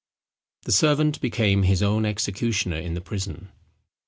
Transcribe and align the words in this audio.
The 0.63 0.71
servant 0.71 1.21
became 1.21 1.61
his 1.61 1.83
own 1.83 2.05
executioner 2.05 2.77
in 2.79 2.95
the 2.95 3.01
prison. 3.01 3.51